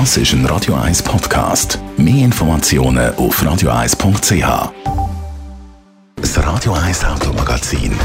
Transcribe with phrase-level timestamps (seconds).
[0.00, 1.78] Das ist ein Radio 1 Podcast.
[1.96, 4.72] Mehr Informationen auf radio1.ch.
[6.16, 7.96] Das Radio 1 Automagazin.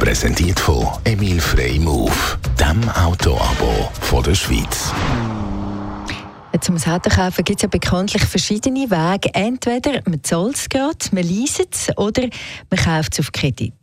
[0.00, 2.10] Präsentiert von Emil Frey Move,
[2.58, 4.94] dem Autoabo von der Schweiz.
[6.62, 9.28] Zum Auto kaufen gibt es ja bekanntlich verschiedene Wege.
[9.34, 12.22] Entweder man zahlt es gerade, man leist es oder
[12.70, 13.74] man kauft es auf Kredit.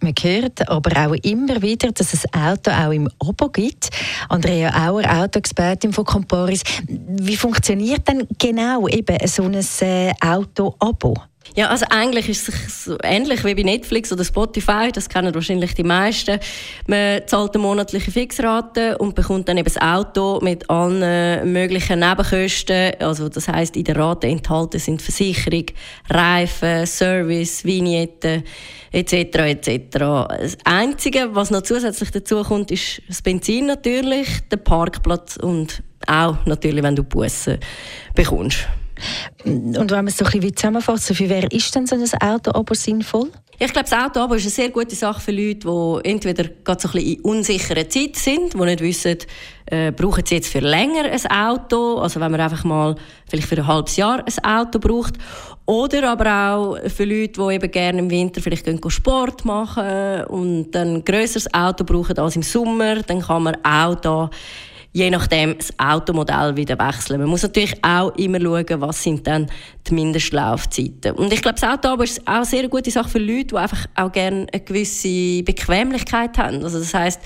[0.00, 3.90] Man hört aber auch immer wieder, dass es Auto auch im Abo gibt.
[4.28, 6.62] Andrea Auer, Autoexpertin von Comparis.
[6.86, 11.14] Wie funktioniert denn genau eben so ein äh, Auto-Abo?
[11.56, 15.74] Ja, also eigentlich ist es so ähnlich wie bei Netflix oder Spotify, das kennen wahrscheinlich
[15.74, 16.40] die meisten.
[16.88, 22.94] Man zahlt eine monatliche Fixrate und bekommt dann eben das Auto mit allen möglichen Nebenkosten.
[22.98, 25.66] Also das heißt, in der Rate enthalten sind Versicherung,
[26.10, 28.42] Reifen, Service, Vignetten
[28.90, 29.12] etc.
[29.12, 29.78] etc.
[29.92, 36.44] Das Einzige, was noch zusätzlich dazu kommt, ist das Benzin natürlich, der Parkplatz und auch
[36.46, 37.58] natürlich, wenn du Bussen
[38.14, 38.66] bekommst.
[39.44, 42.52] Und wenn man es so ein bisschen zusammenfasst, für wer ist denn so ein Auto
[42.52, 43.30] aber sinnvoll?
[43.58, 46.88] Ich glaube, das Auto ist eine sehr gute Sache für Leute, die entweder gerade so
[46.88, 49.18] ein bisschen in unsicherer Zeit sind, die nicht wissen,
[49.66, 52.96] äh, brauchen sie jetzt für länger ein Auto, also wenn man einfach mal
[53.28, 55.14] vielleicht für ein halbes Jahr ein Auto braucht,
[55.66, 60.72] oder aber auch für Leute, die eben gerne im Winter vielleicht gehen Sport machen und
[60.72, 64.30] dann ein grösseres Auto brauchen als im Sommer, dann kann man auch da
[64.94, 67.20] je nachdem das Automodell wieder wechseln.
[67.20, 69.50] Man muss natürlich auch immer schauen, was sind dann
[69.88, 71.12] die Mindestlaufzeiten.
[71.16, 73.86] Und ich glaube, das Auto ist auch eine sehr gute Sache für Leute, die einfach
[73.96, 76.62] auch gerne eine gewisse Bequemlichkeit haben.
[76.62, 77.20] Also das heißt,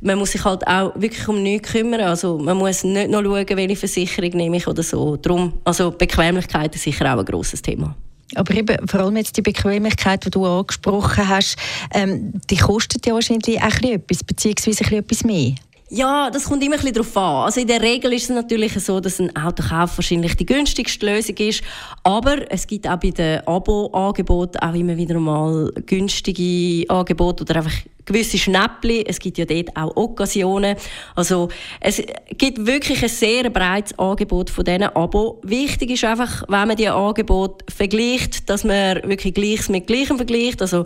[0.00, 2.02] man muss sich halt auch wirklich um nichts kümmern.
[2.02, 5.16] Also man muss nicht noch schauen, welche Versicherung nehme ich oder so.
[5.16, 7.96] Darum, also Bequemlichkeit ist sicher auch ein grosses Thema.
[8.34, 11.56] Aber eben, vor allem jetzt die Bequemlichkeit, die du angesprochen hast,
[11.94, 15.54] ähm, die kostet ja wahrscheinlich auch etwas, beziehungsweise etwas mehr.
[15.90, 17.44] Ja, das kommt immer ein bisschen darauf an.
[17.46, 21.36] Also in der Regel ist es natürlich so, dass ein Autokauf wahrscheinlich die günstigste Lösung
[21.36, 21.62] ist.
[22.02, 27.72] Aber es gibt auch bei den Abo-Angeboten auch immer wieder mal günstige Angebote oder einfach
[28.04, 29.06] gewisse Schnäppchen.
[29.06, 30.76] Es gibt ja dort auch Occasionen.
[31.14, 31.48] Also
[31.80, 32.02] es
[32.36, 35.40] gibt wirklich ein sehr breites Angebot von diesen Abo.
[35.42, 40.60] Wichtig ist einfach, wenn man die Angebote vergleicht, dass man wirklich Gleiches mit Gleichem vergleicht.
[40.60, 40.84] Also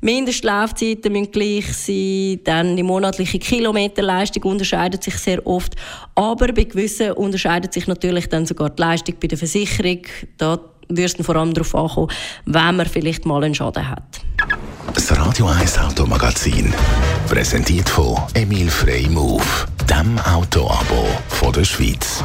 [0.00, 5.76] Mindestlaufzeiten müssen gleich sein, dann die monatliche Kilometerleistung unterscheidet sich sehr oft,
[6.14, 10.00] aber bei gewissen unterscheidet sich natürlich dann sogar die Leistung bei der Versicherung.
[10.38, 12.08] Da würde es vor allem darauf ankommen,
[12.46, 14.20] wenn man vielleicht mal einen Schaden hat.
[14.94, 16.74] Das Radio 1 Automagazin,
[17.28, 19.44] präsentiert von Emil Frey Move,
[19.88, 22.24] dem Autoabo von der Schweiz.